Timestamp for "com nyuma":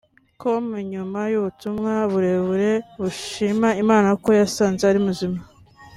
0.41-1.19